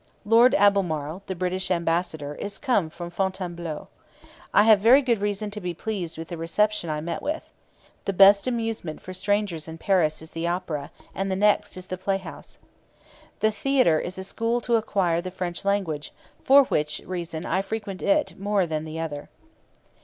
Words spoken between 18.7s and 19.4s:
the other.